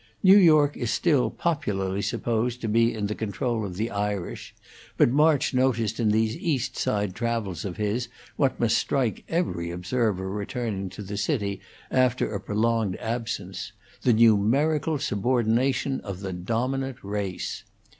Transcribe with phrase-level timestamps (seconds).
[0.23, 4.55] New York is still popularly supposed to be in the control of the Irish,
[4.97, 10.27] but March noticed in these East Side travels of his what must strike every observer
[10.27, 11.61] returning to the city
[11.91, 17.63] after a prolonged absence: the numerical subordination of the dominant race.